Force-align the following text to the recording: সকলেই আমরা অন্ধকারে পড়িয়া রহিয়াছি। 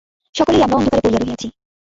সকলেই 0.35 0.63
আমরা 0.65 0.77
অন্ধকারে 0.77 1.01
পড়িয়া 1.03 1.21
রহিয়াছি। 1.21 1.47